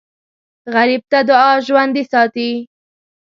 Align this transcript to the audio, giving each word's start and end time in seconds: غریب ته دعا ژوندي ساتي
غریب 0.73 1.01
ته 1.11 1.19
دعا 1.29 1.51
ژوندي 1.67 2.03
ساتي 2.11 2.49